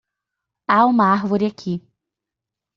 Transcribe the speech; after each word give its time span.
Há 0.67 0.83
uma 0.87 1.05
árvore 1.13 1.45
aqui 1.45 1.79